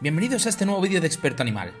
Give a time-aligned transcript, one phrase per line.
[0.00, 1.72] Bienvenidos a este nuevo vídeo de Experto Animal.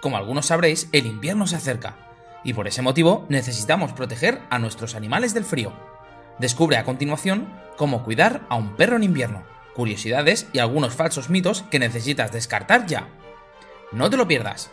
[0.00, 1.94] Como algunos sabréis, el invierno se acerca,
[2.42, 5.72] y por ese motivo necesitamos proteger a nuestros animales del frío.
[6.40, 9.44] Descubre a continuación cómo cuidar a un perro en invierno,
[9.76, 13.06] curiosidades y algunos falsos mitos que necesitas descartar ya.
[13.92, 14.72] No te lo pierdas.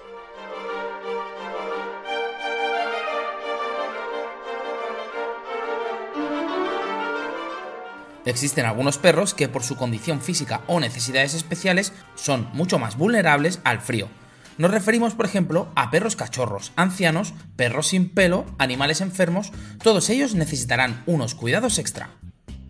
[8.28, 13.62] Existen algunos perros que por su condición física o necesidades especiales son mucho más vulnerables
[13.64, 14.10] al frío.
[14.58, 20.36] Nos referimos, por ejemplo, a perros cachorros, ancianos, perros sin pelo, animales enfermos, todos ellos
[20.36, 22.10] necesitarán unos cuidados extra.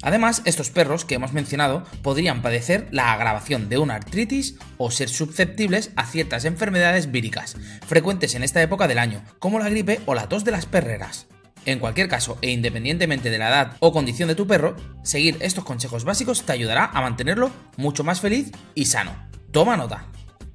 [0.03, 5.09] Además, estos perros que hemos mencionado podrían padecer la agravación de una artritis o ser
[5.09, 7.55] susceptibles a ciertas enfermedades víricas,
[7.87, 11.25] frecuentes en esta época del año, como la gripe o la tos de las perreras.
[11.67, 15.65] En cualquier caso, e independientemente de la edad o condición de tu perro, seguir estos
[15.65, 19.27] consejos básicos te ayudará a mantenerlo mucho más feliz y sano.
[19.51, 20.05] Toma nota.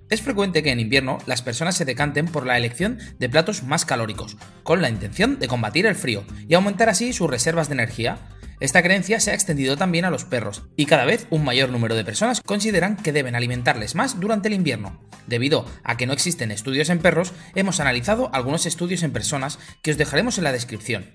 [0.09, 3.85] Es frecuente que en invierno las personas se decanten por la elección de platos más
[3.85, 8.16] calóricos, con la intención de combatir el frío y aumentar así sus reservas de energía,
[8.63, 11.96] esta creencia se ha extendido también a los perros, y cada vez un mayor número
[11.96, 15.01] de personas consideran que deben alimentarles más durante el invierno.
[15.27, 19.91] Debido a que no existen estudios en perros, hemos analizado algunos estudios en personas que
[19.91, 21.10] os dejaremos en la descripción.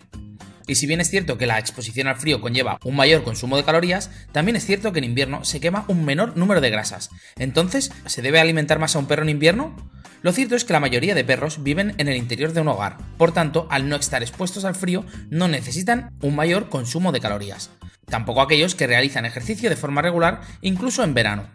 [0.68, 3.64] Y si bien es cierto que la exposición al frío conlleva un mayor consumo de
[3.64, 7.10] calorías, también es cierto que en invierno se quema un menor número de grasas.
[7.38, 9.74] Entonces, ¿se debe alimentar más a un perro en invierno?
[10.22, 12.98] Lo cierto es que la mayoría de perros viven en el interior de un hogar,
[13.18, 17.70] por tanto, al no estar expuestos al frío, no necesitan un mayor consumo de calorías.
[18.06, 21.50] Tampoco aquellos que realizan ejercicio de forma regular, incluso en verano.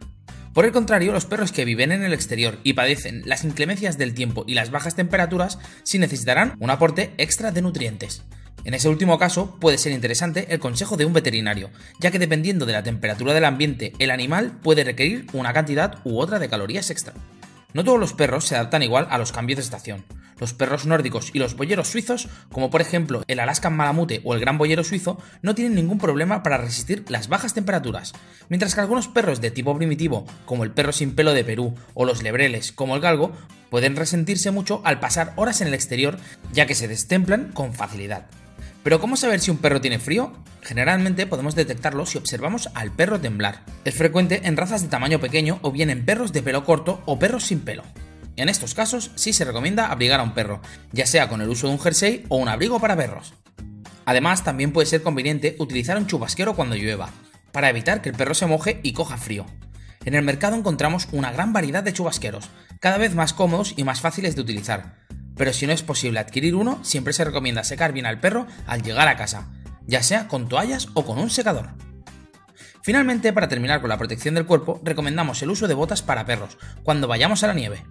[0.53, 4.13] Por el contrario, los perros que viven en el exterior y padecen las inclemencias del
[4.13, 8.23] tiempo y las bajas temperaturas sí necesitarán un aporte extra de nutrientes.
[8.65, 12.67] En ese último caso, puede ser interesante el consejo de un veterinario, ya que dependiendo
[12.67, 16.91] de la temperatura del ambiente, el animal puede requerir una cantidad u otra de calorías
[16.91, 17.15] extra.
[17.75, 20.05] No todos los perros se adaptan igual a los cambios de estación.
[20.39, 24.41] Los perros nórdicos y los boyeros suizos, como por ejemplo el Alaskan Malamute o el
[24.41, 28.13] Gran Boyero suizo, no tienen ningún problema para resistir las bajas temperaturas,
[28.49, 32.05] mientras que algunos perros de tipo primitivo, como el perro sin pelo de Perú o
[32.05, 33.33] los lebreles, como el galgo,
[33.71, 36.19] pueden resentirse mucho al pasar horas en el exterior,
[36.53, 38.27] ya que se destemplan con facilidad.
[38.83, 40.33] Pero ¿cómo saber si un perro tiene frío?
[40.63, 43.65] Generalmente podemos detectarlo si observamos al perro temblar.
[43.85, 47.19] Es frecuente en razas de tamaño pequeño o bien en perros de pelo corto o
[47.19, 47.83] perros sin pelo.
[48.37, 50.63] En estos casos sí se recomienda abrigar a un perro,
[50.93, 53.35] ya sea con el uso de un jersey o un abrigo para perros.
[54.05, 57.11] Además, también puede ser conveniente utilizar un chubasquero cuando llueva,
[57.51, 59.47] para evitar que el perro se moje y coja frío.
[60.05, 62.49] En el mercado encontramos una gran variedad de chubasqueros,
[62.81, 64.97] cada vez más cómodos y más fáciles de utilizar,
[65.37, 68.83] pero si no es posible adquirir uno, siempre se recomienda secar bien al perro al
[68.83, 69.49] llegar a casa,
[69.87, 71.71] ya sea con toallas o con un secador.
[72.83, 76.59] Finalmente, para terminar con la protección del cuerpo, recomendamos el uso de botas para perros
[76.83, 77.85] cuando vayamos a la nieve.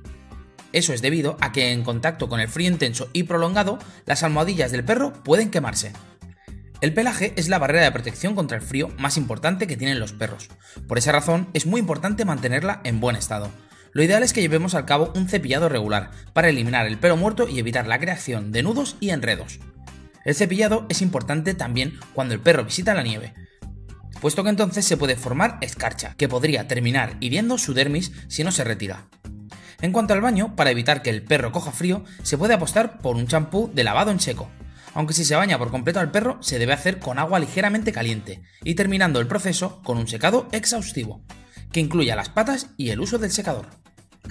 [0.74, 4.72] Eso es debido a que en contacto con el frío intenso y prolongado, las almohadillas
[4.72, 5.94] del perro pueden quemarse.
[6.82, 10.14] El pelaje es la barrera de protección contra el frío más importante que tienen los
[10.14, 10.50] perros.
[10.88, 13.52] Por esa razón, es muy importante mantenerla en buen estado,
[13.94, 17.48] lo ideal es que llevemos al cabo un cepillado regular para eliminar el pelo muerto
[17.48, 19.60] y evitar la creación de nudos y enredos.
[20.26, 23.34] El cepillado es importante también cuando el perro visita la nieve,
[24.22, 28.52] puesto que entonces se puede formar escarcha, que podría terminar hiriendo su dermis si no
[28.52, 29.08] se retira.
[29.82, 33.16] En cuanto al baño, para evitar que el perro coja frío, se puede apostar por
[33.16, 34.48] un champú de lavado en seco,
[34.94, 38.44] aunque si se baña por completo al perro, se debe hacer con agua ligeramente caliente,
[38.64, 41.24] y terminando el proceso con un secado exhaustivo,
[41.72, 43.81] que incluya las patas y el uso del secador.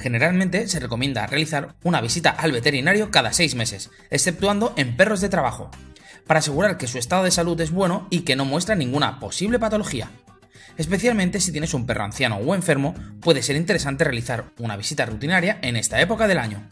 [0.01, 5.29] Generalmente se recomienda realizar una visita al veterinario cada 6 meses, exceptuando en perros de
[5.29, 5.71] trabajo,
[6.27, 9.59] para asegurar que su estado de salud es bueno y que no muestra ninguna posible
[9.59, 10.11] patología.
[10.79, 15.59] Especialmente si tienes un perro anciano o enfermo, puede ser interesante realizar una visita rutinaria
[15.61, 16.67] en esta época del año.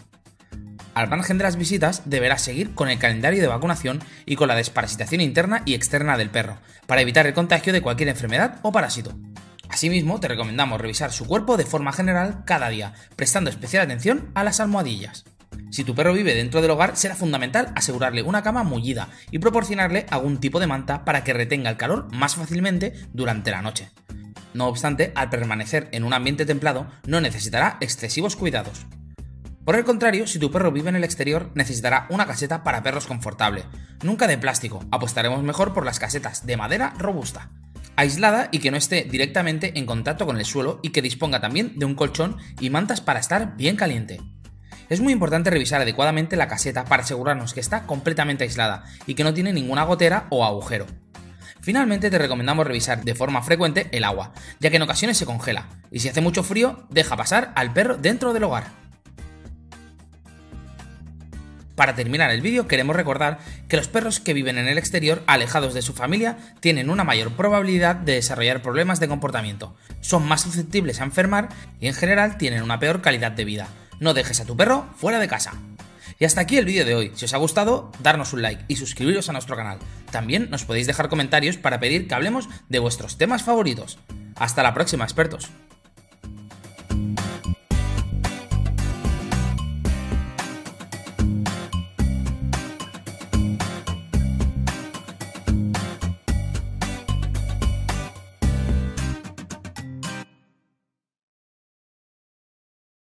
[0.95, 4.57] Al margen de las visitas, deberás seguir con el calendario de vacunación y con la
[4.57, 9.15] desparasitación interna y externa del perro, para evitar el contagio de cualquier enfermedad o parásito.
[9.69, 14.45] Asimismo, te recomendamos revisar su cuerpo de forma general cada día, prestando especial atención a
[14.45, 15.25] las almohadillas.
[15.71, 20.07] Si tu perro vive dentro del hogar, será fundamental asegurarle una cama mullida y proporcionarle
[20.11, 23.91] algún tipo de manta para que retenga el calor más fácilmente durante la noche.
[24.55, 28.87] No obstante, al permanecer en un ambiente templado, no necesitará excesivos cuidados.
[29.65, 33.07] Por el contrario, si tu perro vive en el exterior, necesitará una caseta para perros
[33.07, 33.65] confortable,
[34.03, 37.51] nunca de plástico, apostaremos mejor por las casetas de madera robusta
[37.99, 41.77] aislada y que no esté directamente en contacto con el suelo y que disponga también
[41.77, 44.21] de un colchón y mantas para estar bien caliente.
[44.89, 49.25] Es muy importante revisar adecuadamente la caseta para asegurarnos que está completamente aislada y que
[49.25, 50.87] no tiene ninguna gotera o agujero.
[51.61, 55.69] Finalmente te recomendamos revisar de forma frecuente el agua, ya que en ocasiones se congela,
[55.91, 58.78] y si hace mucho frío, deja pasar al perro dentro del hogar.
[61.79, 63.39] Para terminar el vídeo queremos recordar
[63.69, 67.31] que los perros que viven en el exterior alejados de su familia tienen una mayor
[67.37, 72.65] probabilidad de desarrollar problemas de comportamiento, son más susceptibles a enfermar y en general tienen
[72.65, 73.69] una peor calidad de vida.
[74.01, 75.53] No dejes a tu perro fuera de casa.
[76.19, 77.13] Y hasta aquí el vídeo de hoy.
[77.15, 79.79] Si os ha gustado, darnos un like y suscribiros a nuestro canal.
[80.11, 84.01] También nos podéis dejar comentarios para pedir que hablemos de vuestros temas favoritos.
[84.35, 85.49] Hasta la próxima, expertos.